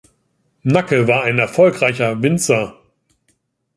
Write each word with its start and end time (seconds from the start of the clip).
Nacke 0.63 1.07
war 1.07 1.21
ein 1.21 1.37
erfolgreicher 1.37 2.23
Winzer. 2.23 2.75